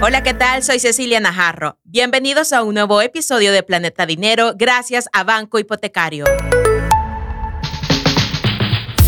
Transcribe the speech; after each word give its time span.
Hola, 0.00 0.22
¿qué 0.22 0.32
tal? 0.32 0.62
Soy 0.62 0.78
Cecilia 0.78 1.18
Najarro. 1.18 1.76
Bienvenidos 1.82 2.52
a 2.52 2.62
un 2.62 2.74
nuevo 2.74 3.02
episodio 3.02 3.50
de 3.50 3.64
Planeta 3.64 4.06
Dinero 4.06 4.52
gracias 4.56 5.08
a 5.12 5.24
Banco 5.24 5.58
Hipotecario. 5.58 6.24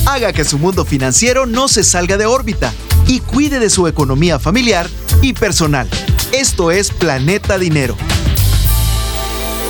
Haga 0.04 0.32
que 0.32 0.44
su 0.44 0.58
mundo 0.58 0.84
financiero 0.84 1.46
no 1.46 1.68
se 1.68 1.84
salga 1.84 2.16
de 2.16 2.26
órbita 2.26 2.74
y 3.06 3.20
cuide 3.20 3.60
de 3.60 3.70
su 3.70 3.86
economía 3.86 4.40
familiar 4.40 4.88
y 5.22 5.32
personal. 5.32 5.88
Esto 6.32 6.72
es 6.72 6.90
Planeta 6.90 7.56
Dinero. 7.56 7.96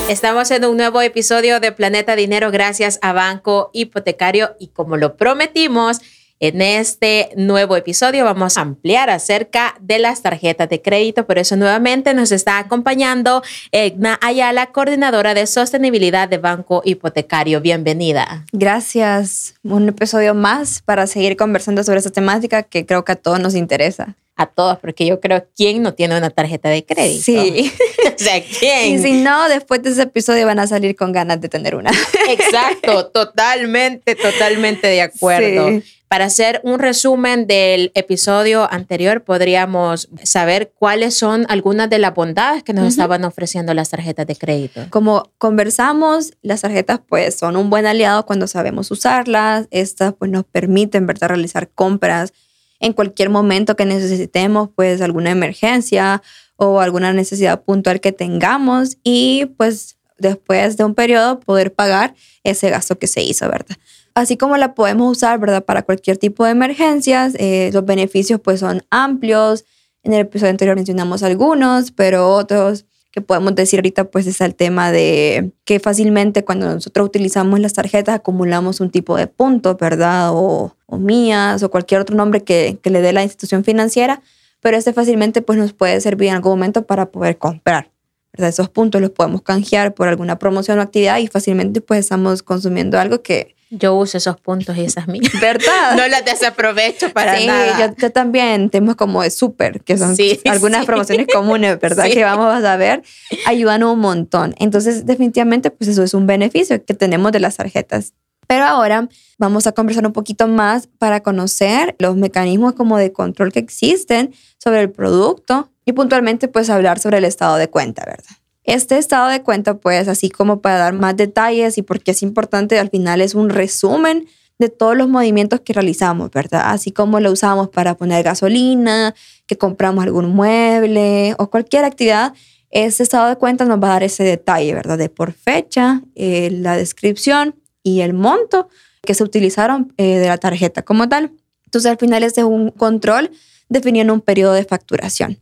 Estamos 0.08 0.50
en 0.50 0.64
un 0.64 0.78
nuevo 0.78 1.02
episodio 1.02 1.60
de 1.60 1.70
Planeta 1.70 2.16
Dinero 2.16 2.50
gracias 2.50 2.98
a 3.02 3.12
Banco 3.12 3.68
Hipotecario 3.74 4.56
y 4.58 4.68
como 4.68 4.96
lo 4.96 5.18
prometimos, 5.18 6.00
en 6.40 6.62
este 6.62 7.30
nuevo 7.36 7.76
episodio 7.76 8.24
vamos 8.24 8.56
a 8.56 8.62
ampliar 8.62 9.10
acerca 9.10 9.76
de 9.78 9.98
las 9.98 10.22
tarjetas 10.22 10.70
de 10.70 10.80
crédito. 10.80 11.26
Por 11.26 11.38
eso 11.38 11.54
nuevamente 11.54 12.14
nos 12.14 12.32
está 12.32 12.58
acompañando 12.58 13.42
Egna 13.72 14.18
Ayala, 14.22 14.72
coordinadora 14.72 15.34
de 15.34 15.46
sostenibilidad 15.46 16.28
de 16.30 16.38
Banco 16.38 16.80
Hipotecario. 16.82 17.60
Bienvenida. 17.60 18.46
Gracias. 18.52 19.54
Un 19.62 19.90
episodio 19.90 20.34
más 20.34 20.80
para 20.82 21.06
seguir 21.06 21.36
conversando 21.36 21.84
sobre 21.84 21.98
esta 21.98 22.10
temática 22.10 22.62
que 22.62 22.86
creo 22.86 23.04
que 23.04 23.12
a 23.12 23.16
todos 23.16 23.38
nos 23.38 23.54
interesa 23.54 24.16
a 24.36 24.46
todos, 24.46 24.78
porque 24.78 25.04
yo 25.04 25.20
creo, 25.20 25.46
¿quién 25.54 25.82
no 25.82 25.92
tiene 25.92 26.16
una 26.16 26.30
tarjeta 26.30 26.70
de 26.70 26.82
crédito? 26.82 27.22
Sí. 27.22 27.70
o 28.06 28.18
sea, 28.18 28.42
¿quién? 28.42 28.94
Y 28.94 28.98
si 28.98 29.12
no, 29.20 29.50
después 29.50 29.82
de 29.82 29.90
ese 29.90 30.02
episodio 30.02 30.46
van 30.46 30.58
a 30.58 30.66
salir 30.66 30.96
con 30.96 31.12
ganas 31.12 31.42
de 31.42 31.50
tener 31.50 31.74
una. 31.74 31.90
Exacto, 32.26 33.06
totalmente, 33.12 34.14
totalmente 34.14 34.86
de 34.86 35.02
acuerdo. 35.02 35.82
Para 36.10 36.24
hacer 36.24 36.60
un 36.64 36.80
resumen 36.80 37.46
del 37.46 37.92
episodio 37.94 38.68
anterior, 38.72 39.22
podríamos 39.22 40.08
saber 40.24 40.72
cuáles 40.76 41.16
son 41.16 41.46
algunas 41.48 41.88
de 41.88 42.00
las 42.00 42.12
bondades 42.12 42.64
que 42.64 42.72
nos 42.72 42.88
estaban 42.88 43.24
ofreciendo 43.24 43.74
las 43.74 43.90
tarjetas 43.90 44.26
de 44.26 44.34
crédito. 44.34 44.88
Como 44.90 45.30
conversamos, 45.38 46.32
las 46.42 46.62
tarjetas 46.62 46.98
pues 47.08 47.38
son 47.38 47.56
un 47.56 47.70
buen 47.70 47.86
aliado 47.86 48.26
cuando 48.26 48.48
sabemos 48.48 48.90
usarlas. 48.90 49.68
Estas 49.70 50.12
pues 50.14 50.32
nos 50.32 50.42
permiten, 50.42 51.06
¿verdad?, 51.06 51.28
realizar 51.28 51.70
compras 51.70 52.32
en 52.80 52.92
cualquier 52.92 53.30
momento 53.30 53.76
que 53.76 53.84
necesitemos, 53.84 54.68
pues 54.74 55.00
alguna 55.02 55.30
emergencia 55.30 56.24
o 56.56 56.80
alguna 56.80 57.12
necesidad 57.12 57.62
puntual 57.62 58.00
que 58.00 58.10
tengamos 58.10 58.98
y 59.04 59.46
pues 59.56 59.96
después 60.18 60.76
de 60.76 60.82
un 60.82 60.96
periodo 60.96 61.38
poder 61.38 61.72
pagar 61.72 62.16
ese 62.42 62.68
gasto 62.68 62.98
que 62.98 63.06
se 63.06 63.22
hizo, 63.22 63.48
¿verdad? 63.48 63.76
Así 64.20 64.36
como 64.36 64.58
la 64.58 64.74
podemos 64.74 65.16
usar, 65.16 65.38
¿verdad? 65.38 65.64
Para 65.64 65.82
cualquier 65.82 66.18
tipo 66.18 66.44
de 66.44 66.50
emergencias, 66.50 67.34
eh, 67.38 67.70
los 67.72 67.86
beneficios 67.86 68.38
pues 68.38 68.60
son 68.60 68.82
amplios. 68.90 69.64
En 70.02 70.12
el 70.12 70.20
episodio 70.20 70.50
anterior 70.50 70.76
mencionamos 70.76 71.22
algunos, 71.22 71.90
pero 71.90 72.28
otros 72.28 72.84
que 73.10 73.22
podemos 73.22 73.54
decir 73.54 73.78
ahorita 73.78 74.04
pues 74.10 74.26
es 74.26 74.40
el 74.42 74.54
tema 74.54 74.92
de 74.92 75.52
que 75.64 75.80
fácilmente 75.80 76.44
cuando 76.44 76.72
nosotros 76.72 77.06
utilizamos 77.06 77.58
las 77.60 77.72
tarjetas 77.72 78.14
acumulamos 78.14 78.80
un 78.80 78.90
tipo 78.90 79.16
de 79.16 79.26
puntos, 79.26 79.78
¿verdad? 79.78 80.30
O, 80.32 80.76
mías 80.98 81.62
o 81.62 81.70
cualquier 81.70 82.02
otro 82.02 82.14
nombre 82.14 82.42
que, 82.42 82.78
que, 82.82 82.90
le 82.90 83.00
dé 83.00 83.14
la 83.14 83.22
institución 83.22 83.64
financiera, 83.64 84.22
pero 84.60 84.76
este 84.76 84.92
fácilmente 84.92 85.40
pues 85.40 85.58
nos 85.58 85.72
puede 85.72 86.00
servir 86.02 86.28
en 86.28 86.34
algún 86.34 86.52
momento 86.52 86.84
para 86.84 87.10
poder 87.10 87.38
comprar. 87.38 87.90
¿verdad? 88.34 88.50
Esos 88.50 88.68
puntos 88.68 89.00
los 89.00 89.10
podemos 89.10 89.40
canjear 89.40 89.94
por 89.94 90.08
alguna 90.08 90.38
promoción 90.38 90.78
o 90.78 90.82
actividad 90.82 91.18
y 91.18 91.26
fácilmente 91.26 91.80
pues 91.80 92.00
estamos 92.00 92.42
consumiendo 92.42 92.98
algo 92.98 93.22
que 93.22 93.54
yo 93.70 93.94
uso 93.94 94.18
esos 94.18 94.38
puntos 94.40 94.76
y 94.76 94.82
esas 94.82 95.06
mías. 95.06 95.32
¿Verdad? 95.40 95.96
no 95.96 96.06
las 96.08 96.24
desaprovecho 96.24 97.12
para 97.12 97.38
nada. 97.40 97.88
Sí, 97.88 97.94
yo, 97.98 98.10
también. 98.10 98.68
Temas 98.68 98.96
como 98.96 99.22
de 99.22 99.30
súper, 99.30 99.80
que 99.82 99.96
son 99.96 100.16
algunas 100.46 100.84
promociones 100.84 101.26
comunes, 101.32 101.78
¿verdad? 101.80 102.06
Que 102.06 102.24
vamos 102.24 102.64
a 102.64 102.76
ver, 102.76 103.02
ayudan 103.46 103.84
un 103.84 104.00
montón. 104.00 104.54
Entonces, 104.58 105.06
definitivamente, 105.06 105.70
pues 105.70 105.88
eso 105.88 106.02
es 106.02 106.14
un 106.14 106.26
beneficio 106.26 106.84
que 106.84 106.94
tenemos 106.94 107.32
de 107.32 107.40
las 107.40 107.56
tarjetas. 107.56 108.14
Pero 108.48 108.64
ahora 108.64 109.08
vamos 109.38 109.68
a 109.68 109.72
conversar 109.72 110.04
un 110.04 110.12
poquito 110.12 110.48
más 110.48 110.88
para 110.98 111.22
conocer 111.22 111.94
los 112.00 112.16
mecanismos 112.16 112.72
como 112.72 112.98
de 112.98 113.12
control 113.12 113.52
que 113.52 113.60
existen 113.60 114.34
sobre 114.58 114.80
el 114.80 114.90
producto 114.90 115.70
y 115.84 115.92
puntualmente 115.92 116.48
pues 116.48 116.68
hablar 116.68 116.98
sobre 116.98 117.18
el 117.18 117.24
estado 117.24 117.56
de 117.56 117.70
cuenta, 117.70 118.04
¿verdad? 118.04 118.39
Este 118.70 118.98
estado 118.98 119.28
de 119.28 119.42
cuenta, 119.42 119.78
pues 119.78 120.06
así 120.06 120.30
como 120.30 120.60
para 120.60 120.76
dar 120.76 120.92
más 120.92 121.16
detalles 121.16 121.76
y 121.76 121.82
porque 121.82 122.12
es 122.12 122.22
importante, 122.22 122.78
al 122.78 122.88
final 122.88 123.20
es 123.20 123.34
un 123.34 123.50
resumen 123.50 124.28
de 124.60 124.68
todos 124.68 124.96
los 124.96 125.08
movimientos 125.08 125.58
que 125.62 125.72
realizamos, 125.72 126.30
¿verdad? 126.30 126.62
Así 126.66 126.92
como 126.92 127.18
lo 127.18 127.32
usamos 127.32 127.68
para 127.70 127.96
poner 127.96 128.22
gasolina, 128.22 129.12
que 129.48 129.58
compramos 129.58 130.04
algún 130.04 130.30
mueble 130.36 131.34
o 131.38 131.50
cualquier 131.50 131.84
actividad, 131.84 132.32
ese 132.70 133.02
estado 133.02 133.28
de 133.28 133.34
cuenta 133.34 133.64
nos 133.64 133.82
va 133.82 133.88
a 133.88 133.92
dar 133.94 134.02
ese 134.04 134.22
detalle, 134.22 134.72
¿verdad? 134.72 134.98
De 134.98 135.08
por 135.08 135.32
fecha, 135.32 136.02
eh, 136.14 136.50
la 136.52 136.76
descripción 136.76 137.56
y 137.82 138.02
el 138.02 138.14
monto 138.14 138.68
que 139.02 139.14
se 139.14 139.24
utilizaron 139.24 139.92
eh, 139.96 140.18
de 140.18 140.28
la 140.28 140.38
tarjeta 140.38 140.82
como 140.82 141.08
tal. 141.08 141.32
Entonces 141.64 141.90
al 141.90 141.98
final 141.98 142.22
es 142.22 142.38
un 142.38 142.70
control 142.70 143.32
definiendo 143.68 144.14
un 144.14 144.20
periodo 144.20 144.52
de 144.52 144.62
facturación. 144.62 145.40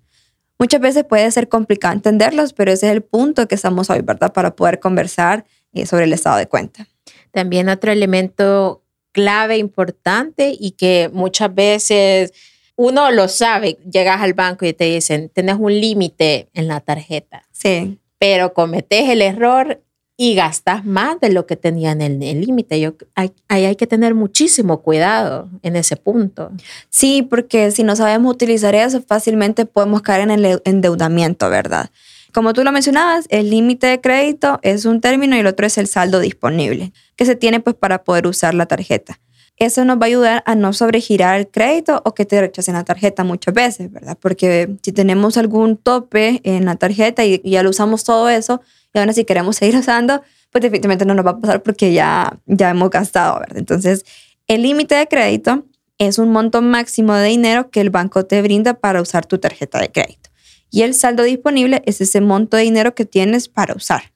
Muchas 0.58 0.80
veces 0.80 1.04
puede 1.04 1.30
ser 1.30 1.48
complicado 1.48 1.94
entenderlos, 1.94 2.52
pero 2.52 2.72
ese 2.72 2.86
es 2.86 2.92
el 2.92 3.02
punto 3.02 3.46
que 3.46 3.54
estamos 3.54 3.90
hoy, 3.90 4.00
¿verdad? 4.02 4.32
Para 4.32 4.56
poder 4.56 4.80
conversar 4.80 5.44
eh, 5.72 5.86
sobre 5.86 6.04
el 6.04 6.12
estado 6.12 6.36
de 6.36 6.48
cuenta. 6.48 6.88
También 7.30 7.68
otro 7.68 7.92
elemento 7.92 8.82
clave, 9.12 9.58
importante 9.58 10.54
y 10.58 10.72
que 10.72 11.10
muchas 11.12 11.54
veces 11.54 12.32
uno 12.76 13.10
lo 13.10 13.28
sabe, 13.28 13.78
llegas 13.90 14.20
al 14.20 14.34
banco 14.34 14.64
y 14.64 14.72
te 14.72 14.84
dicen, 14.84 15.30
tienes 15.30 15.56
un 15.58 15.80
límite 15.80 16.48
en 16.54 16.68
la 16.68 16.80
tarjeta. 16.80 17.44
Sí. 17.50 17.98
Pero 18.18 18.52
cometes 18.52 19.08
el 19.08 19.22
error 19.22 19.82
y 20.20 20.34
gastas 20.34 20.84
más 20.84 21.20
de 21.20 21.30
lo 21.30 21.46
que 21.46 21.56
tenía 21.56 21.92
en 21.92 22.02
el 22.02 22.40
límite. 22.40 22.92
Ahí 23.14 23.64
hay, 23.64 23.76
que 23.76 23.86
tener 23.86 24.16
muchísimo 24.16 24.82
cuidado 24.82 25.48
en 25.62 25.76
ese 25.76 25.94
punto. 25.96 26.50
Sí, 26.90 27.22
porque 27.22 27.70
si 27.70 27.84
no 27.84 27.94
sabemos 27.94 28.34
utilizar 28.34 28.74
eso, 28.74 29.00
fácilmente 29.00 29.64
podemos 29.64 30.02
caer 30.02 30.22
en 30.22 30.30
el 30.32 30.60
endeudamiento, 30.64 31.48
¿verdad? 31.48 31.90
Como 32.34 32.52
tú 32.52 32.64
lo 32.64 32.72
mencionabas, 32.72 33.26
el 33.30 33.48
límite 33.48 33.86
de 33.86 34.00
crédito 34.00 34.58
es 34.62 34.86
un 34.86 35.00
término 35.00 35.36
y 35.36 35.38
el 35.38 35.46
otro 35.46 35.66
es 35.66 35.78
el 35.78 35.86
saldo 35.86 36.18
disponible, 36.18 36.92
que 37.14 37.24
se 37.24 37.36
tiene 37.36 37.60
pues 37.60 37.76
para 37.76 38.02
poder 38.02 38.26
usar 38.26 38.54
la 38.54 38.66
tarjeta. 38.66 39.20
Eso 39.58 39.84
nos 39.84 39.96
va 39.98 40.02
a 40.02 40.06
ayudar 40.06 40.42
a 40.46 40.54
no 40.54 40.72
sobregirar 40.72 41.38
el 41.38 41.48
crédito 41.48 42.00
o 42.04 42.14
que 42.14 42.24
te 42.24 42.40
rechacen 42.40 42.74
la 42.74 42.84
tarjeta 42.84 43.24
muchas 43.24 43.52
veces, 43.52 43.90
¿verdad? 43.90 44.16
Porque 44.20 44.76
si 44.82 44.92
tenemos 44.92 45.36
algún 45.36 45.76
tope 45.76 46.40
en 46.44 46.64
la 46.64 46.76
tarjeta 46.76 47.24
y 47.24 47.40
ya 47.42 47.64
lo 47.64 47.70
usamos 47.70 48.04
todo 48.04 48.28
eso, 48.28 48.60
y 48.94 48.98
ahora 48.98 49.12
si 49.12 49.24
queremos 49.24 49.56
seguir 49.56 49.76
usando, 49.78 50.22
pues 50.50 50.62
definitivamente 50.62 51.04
no 51.04 51.14
nos 51.14 51.26
va 51.26 51.32
a 51.32 51.40
pasar 51.40 51.62
porque 51.62 51.92
ya, 51.92 52.38
ya 52.46 52.70
hemos 52.70 52.90
gastado, 52.90 53.40
¿verdad? 53.40 53.58
Entonces, 53.58 54.04
el 54.46 54.62
límite 54.62 54.94
de 54.94 55.08
crédito 55.08 55.64
es 55.98 56.18
un 56.18 56.30
monto 56.30 56.62
máximo 56.62 57.14
de 57.14 57.28
dinero 57.28 57.70
que 57.70 57.80
el 57.80 57.90
banco 57.90 58.24
te 58.24 58.40
brinda 58.40 58.74
para 58.74 59.02
usar 59.02 59.26
tu 59.26 59.38
tarjeta 59.38 59.80
de 59.80 59.90
crédito. 59.90 60.30
Y 60.70 60.82
el 60.82 60.94
saldo 60.94 61.24
disponible 61.24 61.82
es 61.86 62.00
ese 62.00 62.20
monto 62.20 62.56
de 62.56 62.62
dinero 62.62 62.94
que 62.94 63.04
tienes 63.04 63.48
para 63.48 63.74
usar. 63.74 64.12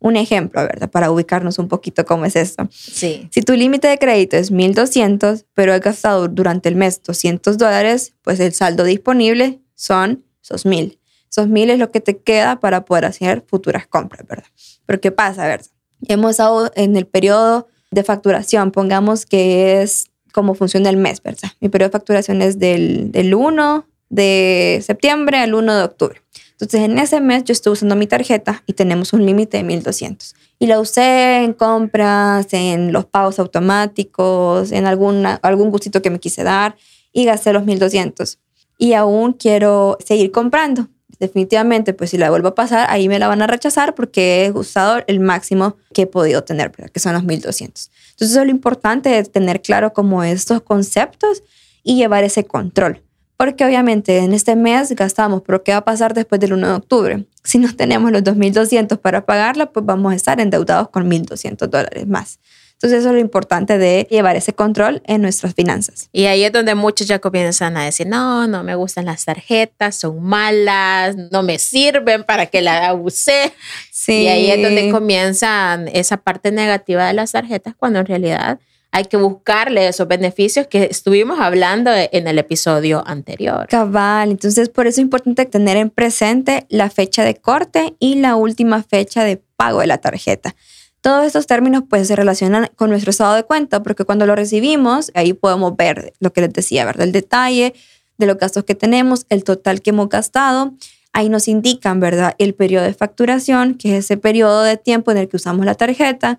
Un 0.00 0.16
ejemplo, 0.16 0.60
¿verdad? 0.62 0.90
Para 0.90 1.10
ubicarnos 1.10 1.58
un 1.58 1.68
poquito 1.68 2.04
cómo 2.04 2.24
es 2.24 2.36
esto. 2.36 2.68
Sí. 2.70 3.28
Si 3.32 3.42
tu 3.42 3.54
límite 3.54 3.88
de 3.88 3.98
crédito 3.98 4.36
es 4.36 4.52
1.200, 4.52 5.44
pero 5.54 5.72
has 5.72 5.80
gastado 5.80 6.28
durante 6.28 6.68
el 6.68 6.76
mes 6.76 7.02
200 7.02 7.58
dólares, 7.58 8.14
pues 8.22 8.38
el 8.40 8.52
saldo 8.52 8.84
disponible 8.84 9.60
son 9.74 10.24
esos 10.42 10.64
1.000. 10.64 10.98
Esos 11.30 11.48
mil 11.48 11.70
es 11.70 11.78
lo 11.78 11.90
que 11.90 12.00
te 12.00 12.18
queda 12.18 12.58
para 12.60 12.84
poder 12.84 13.04
hacer 13.04 13.44
futuras 13.46 13.86
compras, 13.86 14.26
¿verdad? 14.26 14.46
Pero 14.86 15.00
¿qué 15.00 15.12
pasa, 15.12 15.46
verdad? 15.46 15.66
Hemos 16.06 16.32
estado 16.32 16.70
en 16.74 16.96
el 16.96 17.06
periodo 17.06 17.68
de 17.90 18.02
facturación, 18.02 18.70
pongamos 18.70 19.26
que 19.26 19.82
es 19.82 20.06
como 20.32 20.54
funciona 20.54 20.88
el 20.90 20.96
mes, 20.96 21.22
¿verdad? 21.22 21.50
Mi 21.60 21.68
periodo 21.68 21.88
de 21.88 21.92
facturación 21.92 22.42
es 22.42 22.58
del, 22.58 23.10
del 23.12 23.34
1 23.34 23.86
de 24.08 24.82
septiembre 24.84 25.38
al 25.38 25.54
1 25.54 25.76
de 25.76 25.82
octubre. 25.82 26.22
Entonces, 26.60 26.80
en 26.80 26.98
ese 26.98 27.20
mes 27.20 27.44
yo 27.44 27.52
estuve 27.52 27.74
usando 27.74 27.94
mi 27.94 28.08
tarjeta 28.08 28.64
y 28.66 28.72
tenemos 28.72 29.12
un 29.12 29.24
límite 29.24 29.58
de 29.58 29.62
1200. 29.62 30.34
Y 30.58 30.66
la 30.66 30.80
usé 30.80 31.44
en 31.44 31.52
compras, 31.52 32.48
en 32.52 32.92
los 32.92 33.04
pagos 33.04 33.38
automáticos, 33.38 34.72
en 34.72 34.86
alguna, 34.86 35.38
algún 35.42 35.70
gustito 35.70 36.02
que 36.02 36.10
me 36.10 36.18
quise 36.18 36.42
dar 36.42 36.76
y 37.12 37.24
gasté 37.24 37.52
los 37.52 37.64
1200. 37.64 38.38
Y 38.76 38.94
aún 38.94 39.34
quiero 39.34 39.98
seguir 40.04 40.32
comprando 40.32 40.88
definitivamente, 41.18 41.94
pues 41.94 42.10
si 42.10 42.18
la 42.18 42.30
vuelvo 42.30 42.48
a 42.48 42.54
pasar, 42.54 42.86
ahí 42.90 43.08
me 43.08 43.18
la 43.18 43.28
van 43.28 43.42
a 43.42 43.46
rechazar 43.46 43.94
porque 43.94 44.44
he 44.44 44.52
usado 44.52 45.02
el 45.06 45.20
máximo 45.20 45.76
que 45.92 46.02
he 46.02 46.06
podido 46.06 46.44
tener, 46.44 46.70
que 46.70 47.00
son 47.00 47.12
los 47.12 47.24
1200. 47.24 47.90
Entonces, 48.10 48.30
eso 48.30 48.40
es 48.40 48.46
lo 48.46 48.50
importante 48.50 49.08
de 49.08 49.24
tener 49.24 49.60
claro 49.60 49.92
como 49.92 50.22
estos 50.22 50.62
conceptos 50.62 51.42
y 51.82 51.96
llevar 51.96 52.24
ese 52.24 52.44
control. 52.44 53.02
Porque 53.38 53.64
obviamente 53.64 54.18
en 54.18 54.32
este 54.32 54.56
mes 54.56 54.90
gastamos, 54.96 55.42
pero 55.46 55.62
¿qué 55.62 55.70
va 55.70 55.78
a 55.78 55.84
pasar 55.84 56.12
después 56.12 56.40
del 56.40 56.54
1 56.54 56.66
de 56.66 56.74
octubre? 56.74 57.24
Si 57.44 57.58
no 57.58 57.74
tenemos 57.74 58.10
los 58.10 58.24
2.200 58.24 58.98
para 58.98 59.24
pagarla, 59.24 59.70
pues 59.70 59.86
vamos 59.86 60.12
a 60.12 60.16
estar 60.16 60.40
endeudados 60.40 60.88
con 60.88 61.08
1.200 61.08 61.68
dólares 61.68 62.08
más. 62.08 62.40
Entonces 62.72 62.98
eso 62.98 63.08
es 63.10 63.14
lo 63.14 63.20
importante 63.20 63.78
de 63.78 64.08
llevar 64.10 64.34
ese 64.34 64.52
control 64.54 65.02
en 65.04 65.22
nuestras 65.22 65.54
finanzas. 65.54 66.08
Y 66.12 66.24
ahí 66.24 66.42
es 66.42 66.52
donde 66.52 66.74
muchos 66.74 67.06
ya 67.06 67.20
comienzan 67.20 67.76
a 67.76 67.84
decir, 67.84 68.08
no, 68.08 68.48
no 68.48 68.64
me 68.64 68.74
gustan 68.74 69.04
las 69.04 69.24
tarjetas, 69.24 69.94
son 69.94 70.20
malas, 70.20 71.14
no 71.30 71.44
me 71.44 71.60
sirven 71.60 72.24
para 72.24 72.46
que 72.46 72.60
la 72.60 72.92
use. 72.92 73.52
Sí. 73.92 74.22
Y 74.22 74.28
ahí 74.28 74.50
es 74.50 74.60
donde 74.60 74.90
comienzan 74.90 75.86
esa 75.88 76.16
parte 76.16 76.50
negativa 76.50 77.06
de 77.06 77.12
las 77.12 77.32
tarjetas 77.32 77.74
cuando 77.76 78.00
en 78.00 78.06
realidad 78.06 78.58
hay 78.90 79.04
que 79.04 79.16
buscarle 79.16 79.86
esos 79.86 80.08
beneficios 80.08 80.66
que 80.66 80.84
estuvimos 80.84 81.38
hablando 81.40 81.90
en 81.94 82.26
el 82.26 82.38
episodio 82.38 83.02
anterior. 83.06 83.66
Cabal, 83.68 84.30
entonces 84.30 84.68
por 84.70 84.86
eso 84.86 85.00
es 85.00 85.04
importante 85.04 85.44
tener 85.46 85.76
en 85.76 85.90
presente 85.90 86.66
la 86.68 86.88
fecha 86.88 87.24
de 87.24 87.34
corte 87.34 87.94
y 87.98 88.16
la 88.16 88.36
última 88.36 88.82
fecha 88.82 89.24
de 89.24 89.42
pago 89.56 89.80
de 89.80 89.88
la 89.88 89.98
tarjeta. 89.98 90.54
Todos 91.00 91.26
estos 91.26 91.46
términos 91.46 91.84
pues 91.88 92.08
se 92.08 92.16
relacionan 92.16 92.70
con 92.76 92.90
nuestro 92.90 93.10
estado 93.10 93.34
de 93.34 93.44
cuenta 93.44 93.82
porque 93.82 94.04
cuando 94.04 94.26
lo 94.26 94.34
recibimos 94.34 95.12
ahí 95.14 95.32
podemos 95.32 95.76
ver 95.76 96.12
lo 96.18 96.32
que 96.32 96.40
les 96.40 96.52
decía, 96.52 96.84
¿verdad? 96.84 97.06
El 97.06 97.12
detalle 97.12 97.74
de 98.16 98.26
los 98.26 98.36
gastos 98.36 98.64
que 98.64 98.74
tenemos, 98.74 99.26
el 99.28 99.44
total 99.44 99.80
que 99.80 99.90
hemos 99.90 100.08
gastado. 100.08 100.74
Ahí 101.12 101.28
nos 101.28 101.48
indican, 101.48 102.00
¿verdad? 102.00 102.34
El 102.38 102.54
periodo 102.54 102.84
de 102.84 102.94
facturación, 102.94 103.74
que 103.74 103.96
es 103.96 104.04
ese 104.04 104.16
periodo 104.16 104.62
de 104.62 104.76
tiempo 104.76 105.10
en 105.10 105.18
el 105.18 105.28
que 105.28 105.36
usamos 105.36 105.64
la 105.64 105.74
tarjeta. 105.74 106.38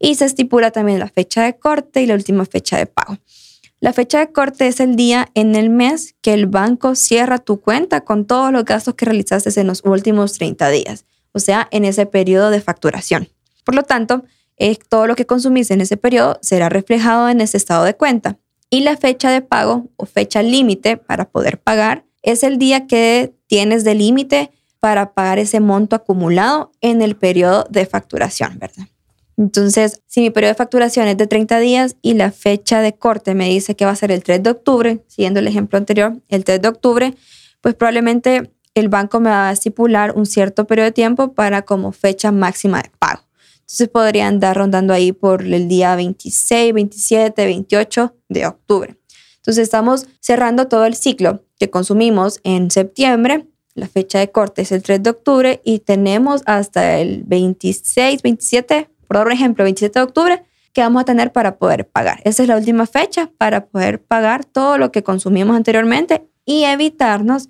Y 0.00 0.16
se 0.16 0.24
estipula 0.24 0.72
también 0.72 0.98
la 0.98 1.08
fecha 1.08 1.44
de 1.44 1.56
corte 1.56 2.02
y 2.02 2.06
la 2.06 2.14
última 2.14 2.46
fecha 2.46 2.78
de 2.78 2.86
pago. 2.86 3.18
La 3.78 3.92
fecha 3.92 4.18
de 4.18 4.32
corte 4.32 4.66
es 4.66 4.80
el 4.80 4.96
día 4.96 5.28
en 5.34 5.54
el 5.54 5.70
mes 5.70 6.14
que 6.20 6.34
el 6.34 6.46
banco 6.46 6.94
cierra 6.94 7.38
tu 7.38 7.60
cuenta 7.60 8.00
con 8.00 8.26
todos 8.26 8.50
los 8.52 8.64
gastos 8.64 8.94
que 8.94 9.04
realizaste 9.04 9.58
en 9.60 9.66
los 9.66 9.84
últimos 9.84 10.32
30 10.32 10.68
días, 10.70 11.04
o 11.32 11.38
sea, 11.38 11.68
en 11.70 11.84
ese 11.84 12.06
periodo 12.06 12.50
de 12.50 12.60
facturación. 12.60 13.28
Por 13.64 13.74
lo 13.74 13.82
tanto, 13.82 14.24
todo 14.88 15.06
lo 15.06 15.16
que 15.16 15.26
consumís 15.26 15.70
en 15.70 15.80
ese 15.80 15.96
periodo 15.96 16.38
será 16.42 16.68
reflejado 16.68 17.28
en 17.28 17.40
ese 17.40 17.56
estado 17.56 17.84
de 17.84 17.94
cuenta. 17.94 18.38
Y 18.68 18.80
la 18.80 18.96
fecha 18.96 19.30
de 19.30 19.40
pago 19.42 19.88
o 19.96 20.06
fecha 20.06 20.42
límite 20.42 20.96
para 20.96 21.30
poder 21.30 21.60
pagar 21.60 22.04
es 22.22 22.42
el 22.42 22.58
día 22.58 22.86
que 22.86 23.34
tienes 23.46 23.84
de 23.84 23.94
límite 23.94 24.50
para 24.78 25.12
pagar 25.12 25.38
ese 25.38 25.60
monto 25.60 25.96
acumulado 25.96 26.72
en 26.80 27.02
el 27.02 27.16
periodo 27.16 27.66
de 27.70 27.86
facturación, 27.86 28.58
¿verdad? 28.58 28.86
Entonces, 29.40 30.02
si 30.06 30.20
mi 30.20 30.28
periodo 30.28 30.50
de 30.50 30.58
facturación 30.58 31.08
es 31.08 31.16
de 31.16 31.26
30 31.26 31.60
días 31.60 31.96
y 32.02 32.12
la 32.12 32.30
fecha 32.30 32.82
de 32.82 32.92
corte 32.92 33.34
me 33.34 33.48
dice 33.48 33.74
que 33.74 33.86
va 33.86 33.92
a 33.92 33.96
ser 33.96 34.12
el 34.12 34.22
3 34.22 34.42
de 34.42 34.50
octubre, 34.50 35.02
siguiendo 35.06 35.40
el 35.40 35.46
ejemplo 35.48 35.78
anterior, 35.78 36.20
el 36.28 36.44
3 36.44 36.60
de 36.60 36.68
octubre, 36.68 37.14
pues 37.62 37.74
probablemente 37.74 38.52
el 38.74 38.90
banco 38.90 39.18
me 39.18 39.30
va 39.30 39.48
a 39.48 39.52
estipular 39.52 40.12
un 40.14 40.26
cierto 40.26 40.66
periodo 40.66 40.88
de 40.88 40.92
tiempo 40.92 41.32
para 41.32 41.62
como 41.62 41.90
fecha 41.92 42.32
máxima 42.32 42.82
de 42.82 42.90
pago. 42.98 43.22
Entonces 43.60 43.88
podrían 43.88 44.34
andar 44.34 44.58
rondando 44.58 44.92
ahí 44.92 45.12
por 45.12 45.40
el 45.40 45.68
día 45.68 45.96
26, 45.96 46.74
27, 46.74 47.42
28 47.42 48.14
de 48.28 48.46
octubre. 48.46 48.98
Entonces 49.36 49.62
estamos 49.62 50.06
cerrando 50.20 50.68
todo 50.68 50.84
el 50.84 50.96
ciclo 50.96 51.46
que 51.58 51.70
consumimos 51.70 52.40
en 52.44 52.70
septiembre. 52.70 53.46
La 53.72 53.88
fecha 53.88 54.18
de 54.18 54.30
corte 54.30 54.60
es 54.60 54.72
el 54.72 54.82
3 54.82 55.02
de 55.02 55.08
octubre 55.08 55.62
y 55.64 55.78
tenemos 55.78 56.42
hasta 56.44 56.98
el 56.98 57.22
26, 57.24 58.20
27, 58.20 58.90
por 59.18 59.32
ejemplo, 59.32 59.64
27 59.64 59.98
de 59.98 60.04
octubre, 60.04 60.42
que 60.72 60.82
vamos 60.82 61.02
a 61.02 61.04
tener 61.04 61.32
para 61.32 61.56
poder 61.56 61.88
pagar. 61.88 62.20
Esa 62.24 62.42
es 62.42 62.48
la 62.48 62.56
última 62.56 62.86
fecha 62.86 63.30
para 63.38 63.66
poder 63.66 64.02
pagar 64.02 64.44
todo 64.44 64.78
lo 64.78 64.92
que 64.92 65.02
consumimos 65.02 65.56
anteriormente 65.56 66.28
y 66.44 66.64
evitarnos 66.64 67.48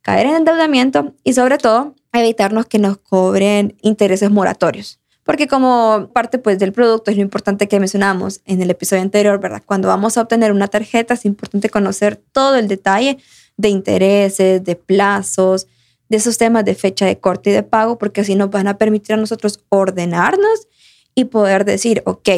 caer 0.00 0.26
en 0.26 0.36
endeudamiento 0.36 1.14
y 1.22 1.34
sobre 1.34 1.58
todo 1.58 1.94
evitarnos 2.12 2.66
que 2.66 2.78
nos 2.78 2.96
cobren 2.98 3.76
intereses 3.82 4.30
moratorios. 4.30 5.00
Porque 5.22 5.46
como 5.46 6.10
parte 6.12 6.38
pues 6.38 6.58
del 6.58 6.72
producto 6.72 7.10
es 7.10 7.16
lo 7.16 7.22
importante 7.22 7.68
que 7.68 7.78
mencionamos 7.78 8.40
en 8.44 8.60
el 8.60 8.70
episodio 8.70 9.02
anterior, 9.02 9.38
¿verdad? 9.38 9.62
Cuando 9.64 9.88
vamos 9.88 10.16
a 10.16 10.22
obtener 10.22 10.50
una 10.50 10.66
tarjeta 10.66 11.14
es 11.14 11.24
importante 11.24 11.70
conocer 11.70 12.16
todo 12.16 12.56
el 12.56 12.66
detalle 12.68 13.18
de 13.56 13.68
intereses, 13.68 14.64
de 14.64 14.74
plazos, 14.76 15.68
de 16.08 16.16
esos 16.16 16.38
temas 16.38 16.64
de 16.64 16.74
fecha 16.74 17.06
de 17.06 17.18
corte 17.18 17.50
y 17.50 17.52
de 17.52 17.62
pago, 17.62 17.98
porque 17.98 18.22
así 18.22 18.34
nos 18.34 18.50
van 18.50 18.66
a 18.66 18.78
permitir 18.78 19.14
a 19.14 19.18
nosotros 19.18 19.60
ordenarnos 19.68 20.68
y 21.14 21.26
poder 21.26 21.64
decir, 21.64 22.02
ok, 22.04 22.28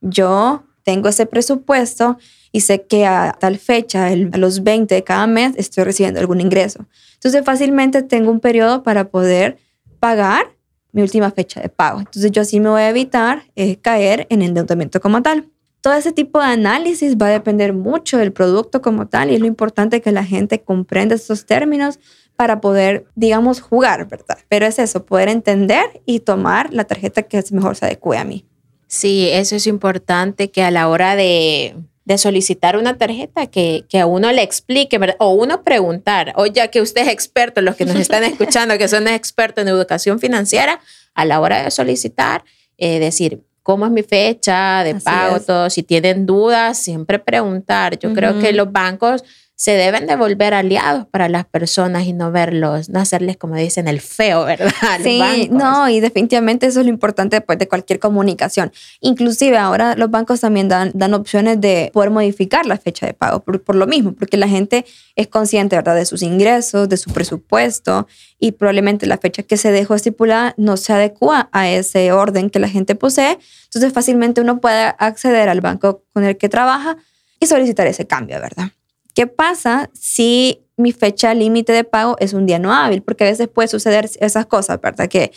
yo 0.00 0.64
tengo 0.82 1.08
ese 1.08 1.26
presupuesto 1.26 2.18
y 2.52 2.60
sé 2.60 2.82
que 2.82 3.06
a 3.06 3.36
tal 3.38 3.58
fecha, 3.58 4.06
a 4.06 4.16
los 4.16 4.62
20 4.62 4.94
de 4.94 5.04
cada 5.04 5.26
mes, 5.26 5.52
estoy 5.56 5.84
recibiendo 5.84 6.20
algún 6.20 6.40
ingreso. 6.40 6.86
Entonces 7.14 7.44
fácilmente 7.44 8.02
tengo 8.02 8.30
un 8.30 8.40
periodo 8.40 8.82
para 8.82 9.08
poder 9.08 9.58
pagar 10.00 10.52
mi 10.92 11.02
última 11.02 11.30
fecha 11.30 11.60
de 11.60 11.68
pago. 11.68 12.00
Entonces 12.00 12.32
yo 12.32 12.42
así 12.42 12.58
me 12.58 12.70
voy 12.70 12.82
a 12.82 12.88
evitar 12.88 13.44
eh, 13.54 13.76
caer 13.76 14.26
en 14.30 14.42
endeudamiento 14.42 15.00
como 15.00 15.22
tal. 15.22 15.48
Todo 15.80 15.94
ese 15.94 16.12
tipo 16.12 16.38
de 16.38 16.46
análisis 16.46 17.16
va 17.16 17.26
a 17.26 17.30
depender 17.30 17.72
mucho 17.72 18.18
del 18.18 18.32
producto 18.32 18.82
como 18.82 19.08
tal 19.08 19.30
y 19.30 19.34
es 19.34 19.40
lo 19.40 19.46
importante 19.46 20.00
que 20.00 20.12
la 20.12 20.24
gente 20.24 20.60
comprenda 20.62 21.14
estos 21.14 21.46
términos 21.46 21.98
para 22.36 22.60
poder, 22.60 23.06
digamos, 23.14 23.60
jugar, 23.60 24.08
¿verdad? 24.08 24.38
Pero 24.48 24.66
es 24.66 24.78
eso, 24.78 25.04
poder 25.04 25.28
entender 25.28 26.02
y 26.06 26.20
tomar 26.20 26.72
la 26.72 26.84
tarjeta 26.84 27.22
que 27.22 27.42
mejor 27.52 27.76
se 27.76 27.86
adecue 27.86 28.18
a 28.18 28.24
mí. 28.24 28.46
Sí, 28.86 29.28
eso 29.30 29.56
es 29.56 29.66
importante 29.66 30.50
que 30.50 30.62
a 30.62 30.70
la 30.70 30.88
hora 30.88 31.16
de, 31.16 31.76
de 32.04 32.18
solicitar 32.18 32.76
una 32.76 32.98
tarjeta 32.98 33.46
que, 33.46 33.84
que, 33.88 34.00
a 34.00 34.06
uno 34.06 34.32
le 34.32 34.42
explique, 34.42 34.98
¿verdad? 34.98 35.16
o 35.18 35.30
uno 35.30 35.62
preguntar, 35.62 36.32
o 36.34 36.46
ya 36.46 36.68
que 36.68 36.80
usted 36.80 37.02
es 37.02 37.08
experto, 37.08 37.60
los 37.60 37.76
que 37.76 37.84
nos 37.84 37.96
están 37.96 38.24
escuchando, 38.24 38.76
que 38.78 38.88
son 38.88 39.06
expertos 39.06 39.62
en 39.62 39.68
educación 39.68 40.18
financiera, 40.18 40.80
a 41.14 41.24
la 41.24 41.40
hora 41.40 41.62
de 41.62 41.70
solicitar, 41.70 42.44
eh, 42.78 42.98
decir, 42.98 43.44
¿cómo 43.70 43.86
es 43.86 43.92
mi 43.92 44.02
fecha 44.02 44.82
de 44.82 44.96
pago? 44.96 45.38
Todo, 45.38 45.70
si 45.70 45.84
tienen 45.84 46.26
dudas, 46.26 46.76
siempre 46.82 47.20
preguntar. 47.20 47.96
Yo 48.00 48.12
creo 48.12 48.40
que 48.40 48.52
los 48.52 48.72
bancos 48.72 49.22
se 49.60 49.72
deben 49.72 50.06
de 50.06 50.16
volver 50.16 50.54
aliados 50.54 51.04
para 51.04 51.28
las 51.28 51.44
personas 51.44 52.06
y 52.06 52.14
no 52.14 52.32
verlos, 52.32 52.88
no 52.88 52.98
hacerles 52.98 53.36
como 53.36 53.56
dicen 53.56 53.88
el 53.88 54.00
feo, 54.00 54.46
¿verdad? 54.46 54.72
Sí, 55.02 55.50
no, 55.52 55.86
y 55.90 56.00
definitivamente 56.00 56.64
eso 56.64 56.80
es 56.80 56.86
lo 56.86 56.90
importante 56.90 57.42
pues, 57.42 57.58
de 57.58 57.68
cualquier 57.68 57.98
comunicación. 57.98 58.72
Inclusive 59.00 59.58
ahora 59.58 59.96
los 59.96 60.10
bancos 60.10 60.40
también 60.40 60.70
dan, 60.70 60.92
dan 60.94 61.12
opciones 61.12 61.60
de 61.60 61.90
poder 61.92 62.08
modificar 62.08 62.64
la 62.64 62.78
fecha 62.78 63.04
de 63.04 63.12
pago 63.12 63.40
por, 63.40 63.60
por, 63.60 63.74
lo 63.74 63.86
mismo, 63.86 64.14
porque 64.14 64.38
la 64.38 64.48
gente 64.48 64.86
es 65.14 65.26
consciente, 65.26 65.76
¿verdad?, 65.76 65.94
de 65.94 66.06
sus 66.06 66.22
ingresos, 66.22 66.88
de 66.88 66.96
su 66.96 67.10
presupuesto 67.10 68.08
y 68.38 68.52
probablemente 68.52 69.04
la 69.04 69.18
fecha 69.18 69.42
que 69.42 69.58
se 69.58 69.70
dejó 69.70 69.94
estipulada 69.94 70.54
no 70.56 70.78
se 70.78 70.94
adecua 70.94 71.50
a 71.52 71.68
ese 71.68 72.12
orden 72.12 72.48
que 72.48 72.60
la 72.60 72.68
gente 72.70 72.94
posee. 72.94 73.38
Entonces 73.64 73.92
fácilmente 73.92 74.40
uno 74.40 74.58
puede 74.58 74.94
acceder 74.98 75.50
al 75.50 75.60
banco 75.60 76.02
con 76.14 76.24
el 76.24 76.38
que 76.38 76.48
trabaja 76.48 76.96
y 77.38 77.46
solicitar 77.46 77.86
ese 77.86 78.06
cambio, 78.06 78.40
¿verdad? 78.40 78.70
¿Qué 79.14 79.26
pasa 79.26 79.90
si 79.92 80.62
mi 80.76 80.92
fecha 80.92 81.34
límite 81.34 81.72
de 81.72 81.84
pago 81.84 82.16
es 82.18 82.32
un 82.32 82.46
día 82.46 82.58
no 82.58 82.72
hábil? 82.72 83.02
Porque 83.02 83.24
a 83.24 83.28
veces 83.28 83.48
puede 83.48 83.68
suceder 83.68 84.08
esas 84.20 84.46
cosas, 84.46 84.80
¿verdad? 84.80 85.08
Que, 85.08 85.32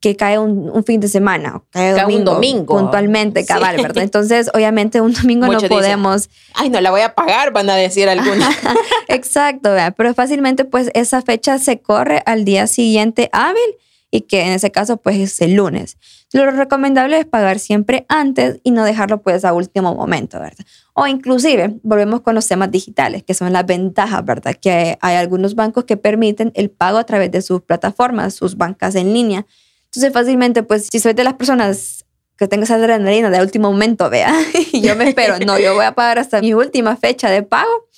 que 0.00 0.16
cae 0.16 0.38
un, 0.38 0.84
fin 0.84 1.00
de 1.00 1.08
semana, 1.08 1.62
cae, 1.70 1.92
domingo, 1.92 2.18
un 2.18 2.24
domingo. 2.24 2.78
Puntualmente, 2.78 3.44
cabal, 3.44 3.76
¿verdad? 3.76 4.02
Entonces, 4.02 4.50
obviamente, 4.54 5.00
un 5.00 5.12
domingo 5.12 5.46
no 5.46 5.60
podemos. 5.60 6.30
Ay, 6.54 6.70
no 6.70 6.80
la 6.80 6.90
voy 6.90 7.00
a 7.00 7.14
pagar, 7.14 7.52
van 7.52 7.68
a 7.70 7.74
decir 7.74 8.08
algunos. 8.08 8.48
Exacto, 9.08 9.70
pero 9.96 10.14
fácilmente, 10.14 10.64
pues 10.64 10.90
esa 10.94 11.22
fecha 11.22 11.58
se 11.58 11.80
corre 11.80 12.22
al 12.26 12.44
día 12.44 12.66
siguiente 12.66 13.28
hábil 13.32 13.76
y 14.10 14.22
que 14.22 14.42
en 14.42 14.52
ese 14.52 14.70
caso 14.70 14.96
pues 14.96 15.16
es 15.18 15.40
el 15.40 15.54
lunes. 15.54 15.96
Lo 16.32 16.50
recomendable 16.50 17.18
es 17.18 17.26
pagar 17.26 17.58
siempre 17.58 18.06
antes 18.08 18.60
y 18.62 18.70
no 18.70 18.84
dejarlo 18.84 19.22
pues 19.22 19.44
a 19.44 19.52
último 19.52 19.94
momento, 19.94 20.40
¿verdad? 20.40 20.64
O 20.94 21.06
inclusive 21.06 21.78
volvemos 21.82 22.22
con 22.22 22.34
los 22.34 22.46
temas 22.46 22.70
digitales, 22.70 23.22
que 23.22 23.34
son 23.34 23.52
las 23.52 23.66
ventajas, 23.66 24.24
¿verdad? 24.24 24.54
Que 24.60 24.98
hay, 25.00 25.16
algunos 25.16 25.54
bancos 25.54 25.84
que 25.84 25.96
permiten 25.96 26.52
el 26.54 26.70
pago 26.70 26.98
a 26.98 27.04
través 27.04 27.30
de 27.30 27.42
sus 27.42 27.62
plataformas, 27.62 28.34
sus 28.34 28.56
bancas 28.56 28.94
en 28.94 29.12
línea. 29.12 29.46
Entonces 29.84 30.12
fácilmente 30.12 30.62
pues 30.62 30.88
si 30.90 30.98
soy 30.98 31.12
de 31.12 31.24
las 31.24 31.34
personas 31.34 32.04
que 32.36 32.46
tengo 32.46 32.64
esa 32.64 32.76
adrenalina 32.76 33.30
de 33.30 33.40
último 33.40 33.70
momento, 33.70 34.08
vea, 34.10 34.32
y 34.72 34.80
yo 34.80 34.96
me 34.96 35.08
espero, 35.08 35.38
no, 35.44 35.58
yo 35.58 35.74
voy 35.74 35.84
a 35.84 35.94
pagar 35.94 36.18
hasta 36.18 36.40
mi 36.40 36.54
última 36.54 36.96
fecha 36.96 37.28
de 37.30 37.42
pago, 37.42 37.88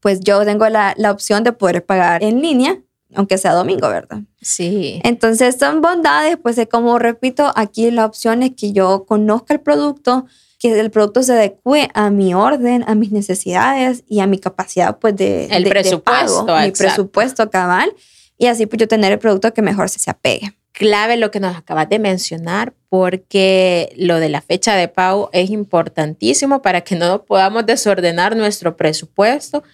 pues 0.00 0.20
yo 0.20 0.44
tengo 0.44 0.68
la, 0.68 0.94
la 0.98 1.10
opción 1.10 1.42
de 1.42 1.52
poder 1.52 1.84
pagar 1.84 2.22
en 2.22 2.42
línea 2.42 2.82
aunque 3.14 3.38
sea 3.38 3.54
domingo, 3.54 3.88
¿verdad? 3.88 4.20
Sí. 4.40 5.00
Entonces 5.04 5.56
son 5.58 5.80
bondades, 5.80 6.36
pues 6.42 6.58
como 6.70 6.98
repito, 6.98 7.52
aquí 7.56 7.90
la 7.90 8.04
opción 8.04 8.42
es 8.42 8.52
que 8.56 8.72
yo 8.72 9.04
conozca 9.06 9.54
el 9.54 9.60
producto, 9.60 10.26
que 10.58 10.78
el 10.78 10.90
producto 10.90 11.22
se 11.22 11.32
adecue 11.32 11.88
a 11.94 12.10
mi 12.10 12.34
orden, 12.34 12.84
a 12.86 12.94
mis 12.94 13.12
necesidades 13.12 14.04
y 14.08 14.20
a 14.20 14.26
mi 14.26 14.38
capacidad 14.38 14.98
pues 14.98 15.16
de, 15.16 15.46
el 15.46 15.64
presupuesto, 15.64 16.46
mi 16.60 16.70
presupuesto 16.72 17.50
cabal 17.50 17.92
y 18.36 18.46
así 18.46 18.66
pues 18.66 18.78
yo 18.80 18.88
tener 18.88 19.12
el 19.12 19.18
producto 19.18 19.52
que 19.52 19.62
mejor 19.62 19.88
se, 19.88 19.98
se 19.98 20.10
apegue 20.10 20.54
clave 20.78 21.16
lo 21.16 21.30
que 21.30 21.40
nos 21.40 21.56
acabas 21.56 21.88
de 21.88 21.98
mencionar, 21.98 22.72
porque 22.88 23.92
lo 23.96 24.20
de 24.20 24.28
la 24.28 24.40
fecha 24.40 24.76
de 24.76 24.86
pago 24.88 25.28
es 25.32 25.50
importantísimo 25.50 26.62
para 26.62 26.82
que 26.82 26.94
no 26.94 27.24
podamos 27.24 27.66
desordenar 27.66 28.36
nuestro 28.36 28.76
presupuesto, 28.76 29.64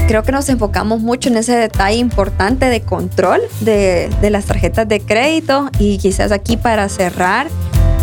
Creo 0.08 0.24
que 0.24 0.32
nos 0.32 0.48
enfocamos 0.48 0.98
mucho 0.98 1.28
en 1.28 1.36
ese 1.36 1.54
detalle 1.54 1.98
importante 1.98 2.66
de 2.66 2.80
control 2.80 3.40
de, 3.60 4.10
de 4.20 4.30
las 4.30 4.46
tarjetas 4.46 4.88
de 4.88 4.98
crédito 4.98 5.70
y 5.78 5.98
quizás 5.98 6.32
aquí 6.32 6.56
para 6.56 6.88
cerrar 6.88 7.46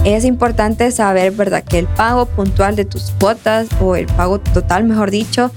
es 0.06 0.24
importante 0.24 0.92
saber, 0.92 1.32
¿verdad?, 1.32 1.64
que 1.64 1.80
el 1.80 1.88
pago 1.88 2.26
puntual 2.28 2.78
de 2.78 2.86
tus 2.86 3.12
cuotas 3.20 3.68
o 3.82 3.98
el 3.98 4.06
pago 4.06 4.40
total, 4.40 4.84
mejor 4.86 5.12
dicho, 5.12 5.52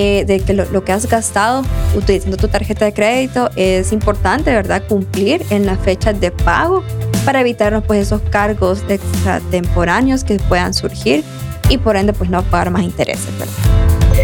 eh, 0.00 0.24
de 0.24 0.38
que 0.38 0.54
lo, 0.54 0.84
que 0.84 0.92
has 0.92 1.08
gastado 1.08 1.64
utilizando 1.96 2.36
tu 2.36 2.46
tarjeta 2.46 2.84
de 2.84 2.92
crédito 2.92 3.50
es 3.56 3.90
importante, 3.92 4.52
¿verdad? 4.52 4.80
Cumplir 4.88 5.44
en 5.50 5.66
la 5.66 5.76
fecha 5.76 6.12
de 6.12 6.30
pago 6.30 6.84
para 7.24 7.40
evitarnos 7.40 7.82
pues 7.82 8.02
esos 8.02 8.22
cargos 8.30 8.84
extratemporáneos 8.88 10.22
que 10.22 10.36
puedan 10.38 10.72
surgir 10.72 11.24
y 11.68 11.78
por 11.78 11.96
ende 11.96 12.12
pues 12.12 12.30
no 12.30 12.44
pagar 12.44 12.70
más 12.70 12.84
intereses, 12.84 13.26
¿verdad? 13.40 13.52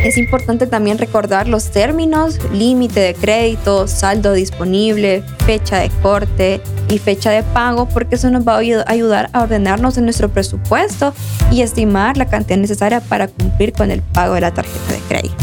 Es 0.05 0.17
importante 0.17 0.69
también 0.69 0.97
recordar 0.97 1.49
los 1.49 1.69
términos, 1.73 2.39
límite 2.53 3.01
de 3.01 3.15
crédito, 3.15 3.89
saldo 3.89 4.33
disponible, 4.33 5.25
fecha 5.45 5.79
de 5.79 5.91
corte 6.03 6.61
y 6.89 6.99
fecha 6.99 7.33
de 7.33 7.43
pago, 7.43 7.89
porque 7.89 8.15
eso 8.15 8.31
nos 8.31 8.47
va 8.47 8.55
a 8.55 8.59
ayudar 8.87 9.29
a 9.33 9.43
ordenarnos 9.43 9.99
en 9.99 10.05
nuestro 10.05 10.29
presupuesto 10.29 11.13
y 11.51 11.63
estimar 11.63 12.17
la 12.17 12.27
cantidad 12.27 12.59
necesaria 12.59 13.01
para 13.01 13.27
cumplir 13.27 13.73
con 13.73 13.91
el 13.91 14.03
pago 14.03 14.35
de 14.35 14.43
la 14.43 14.55
tarjeta 14.55 14.93
de 14.93 15.01
crédito. 15.09 15.34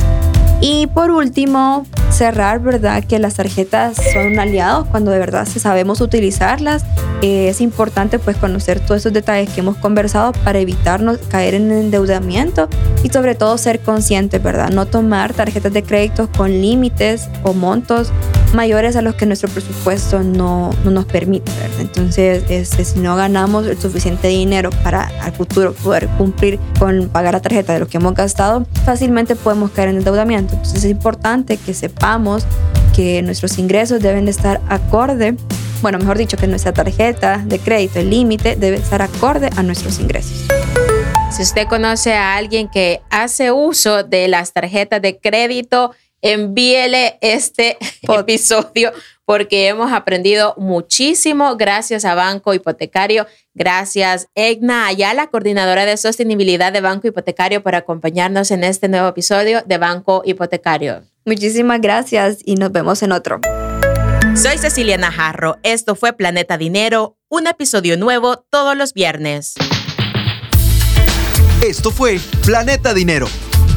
Y 0.62 0.86
por 0.86 1.10
último, 1.10 1.88
cerrar, 2.12 2.60
¿verdad? 2.60 3.04
Que 3.04 3.18
las 3.18 3.34
tarjetas 3.34 3.98
son 4.14 4.28
un 4.28 4.40
aliado 4.40 4.86
cuando 4.86 5.10
de 5.10 5.18
verdad 5.18 5.48
sabemos 5.48 6.02
utilizarlas. 6.02 6.86
Eh, 7.24 7.50
es 7.50 7.62
importante 7.62 8.20
pues 8.20 8.38
conocer 8.38 8.80
todos 8.80 9.02
esos 9.02 9.14
detalles 9.14 9.50
que 9.50 9.62
hemos 9.62 9.78
conversado 9.78 10.32
para 10.32 10.60
evitarnos 10.60 11.18
caer 11.30 11.56
en 11.56 11.72
endeudamiento 11.72 12.70
y 13.04 13.10
sobre 13.10 13.34
todo 13.34 13.58
ser 13.58 13.80
conscientes, 13.80 14.42
¿verdad? 14.42 14.70
No 14.70 14.86
tomar 14.86 15.34
tarjetas 15.34 15.74
de 15.74 15.82
crédito 15.82 16.30
con 16.38 16.52
límites 16.52 17.28
o 17.44 17.54
montos 17.54 18.12
mayores 18.54 18.96
a 18.96 19.02
los 19.02 19.16
que 19.16 19.26
nuestro 19.26 19.50
presupuesto 19.50 20.24
no, 20.24 20.72
no 20.84 20.92
nos 20.92 21.06
permite. 21.06 21.52
Entonces, 21.80 22.44
este, 22.50 22.86
si 22.86 23.00
no 23.00 23.16
ganamos 23.16 23.66
el 23.68 23.80
suficiente 23.80 24.28
dinero 24.28 24.70
para 24.84 25.12
al 25.22 25.34
futuro 25.34 25.74
poder 25.74 26.08
cumplir 26.18 26.60
con 26.80 27.10
pagar 27.10 27.34
la 27.34 27.42
tarjeta 27.42 27.74
de 27.74 27.80
lo 27.80 27.88
que 27.88 27.98
hemos 27.98 28.14
gastado, 28.14 28.66
fácilmente 28.86 29.36
podemos 29.36 29.72
caer 29.72 29.90
en 29.90 29.98
endeudamiento. 29.98 30.54
Entonces, 30.54 30.84
es 30.84 30.92
importante 30.92 31.58
que 31.58 31.74
sepamos 31.74 32.46
que 32.96 33.22
nuestros 33.22 33.58
ingresos 33.58 34.02
deben 34.02 34.26
de 34.26 34.32
estar 34.32 34.62
acorde, 34.70 35.36
bueno, 35.82 35.98
mejor 35.98 36.18
dicho, 36.18 36.38
que 36.38 36.48
nuestra 36.48 36.74
tarjeta 36.74 37.42
de 37.46 37.60
crédito, 37.60 38.00
el 38.00 38.10
límite, 38.10 38.56
debe 38.56 38.78
estar 38.78 39.02
acorde 39.02 39.50
a 39.56 39.64
nuestros 39.64 40.00
ingresos. 40.00 40.46
Si 41.32 41.44
usted 41.44 41.68
conoce 41.68 42.14
a 42.14 42.36
alguien 42.36 42.68
que 42.68 43.02
hace 43.10 43.52
uso 43.52 44.04
de 44.04 44.28
las 44.28 44.52
tarjetas 44.52 45.02
de 45.02 45.18
crédito, 45.18 45.96
envíele 46.22 47.18
este 47.22 47.78
episodio 48.02 48.92
porque 49.26 49.68
hemos 49.68 49.92
aprendido 49.94 50.54
muchísimo 50.58 51.56
gracias 51.56 52.06
a 52.06 52.16
Banco 52.16 52.54
Hipotecario. 52.54 53.28
Gracias, 53.54 54.28
Egna 54.36 54.88
Ayala, 54.88 55.28
coordinadora 55.28 55.86
de 55.86 55.98
sostenibilidad 55.98 56.74
de 56.74 56.82
Banco 56.82 57.08
Hipotecario, 57.08 57.64
por 57.64 57.76
acompañarnos 57.76 58.52
en 58.52 58.64
este 58.64 58.88
nuevo 58.88 59.08
episodio 59.08 59.62
de 59.66 59.78
Banco 59.78 60.22
Hipotecario. 60.26 61.04
Muchísimas 61.26 61.80
gracias 61.82 62.40
y 62.44 62.56
nos 62.56 62.72
vemos 62.72 63.04
en 63.04 63.12
otro. 63.12 63.40
Soy 64.36 64.58
Cecilia 64.58 64.98
Najarro. 64.98 65.58
Esto 65.64 65.96
fue 65.96 66.14
Planeta 66.14 66.58
Dinero, 66.58 67.18
un 67.30 67.48
episodio 67.48 67.98
nuevo 67.98 68.38
todos 68.50 68.76
los 68.76 68.94
viernes. 68.94 69.54
Esto 71.62 71.92
fue 71.92 72.20
Planeta 72.44 72.94
Dinero 72.94 73.28